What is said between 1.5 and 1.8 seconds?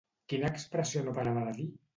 de dir?